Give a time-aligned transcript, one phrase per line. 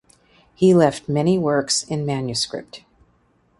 [0.55, 2.81] He left many works in manuscript.